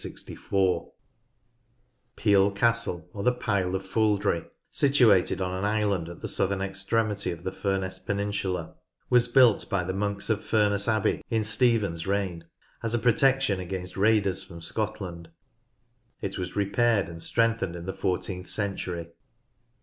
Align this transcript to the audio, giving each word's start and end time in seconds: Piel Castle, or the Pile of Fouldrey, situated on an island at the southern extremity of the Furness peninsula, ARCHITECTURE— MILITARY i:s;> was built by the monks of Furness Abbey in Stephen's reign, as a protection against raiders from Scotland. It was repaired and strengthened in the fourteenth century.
Piel 2.17 2.55
Castle, 2.55 3.07
or 3.13 3.21
the 3.21 3.31
Pile 3.31 3.75
of 3.75 3.83
Fouldrey, 3.87 4.45
situated 4.71 5.39
on 5.39 5.53
an 5.53 5.63
island 5.63 6.09
at 6.09 6.21
the 6.21 6.27
southern 6.27 6.59
extremity 6.59 7.29
of 7.29 7.43
the 7.43 7.51
Furness 7.51 7.99
peninsula, 7.99 8.61
ARCHITECTURE— 8.61 8.71
MILITARY 8.71 9.03
i:s;> 9.03 9.11
was 9.11 9.27
built 9.27 9.69
by 9.69 9.83
the 9.83 9.93
monks 9.93 10.31
of 10.31 10.43
Furness 10.43 10.87
Abbey 10.87 11.21
in 11.29 11.43
Stephen's 11.43 12.07
reign, 12.07 12.45
as 12.81 12.95
a 12.95 12.97
protection 12.97 13.59
against 13.59 13.95
raiders 13.95 14.41
from 14.41 14.59
Scotland. 14.63 15.29
It 16.19 16.39
was 16.39 16.55
repaired 16.55 17.07
and 17.07 17.21
strengthened 17.21 17.75
in 17.75 17.85
the 17.85 17.93
fourteenth 17.93 18.49
century. 18.49 19.09